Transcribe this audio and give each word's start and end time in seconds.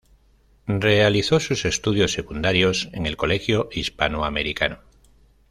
Realizó 0.65 1.39
sus 1.39 1.63
estudios 1.63 2.11
secundarios 2.11 2.89
en 2.91 3.05
el 3.05 3.17
Colegio 3.17 3.69
Hispano 3.71 4.25
Americano. 4.25 4.79